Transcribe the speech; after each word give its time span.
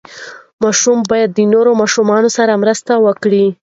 ماشوم 0.63 0.99
باید 1.09 1.29
د 1.33 1.39
نورو 1.53 1.71
ماشومانو 1.81 2.29
سره 2.37 2.59
مرسته 2.63 2.93
وکړي. 3.05 3.45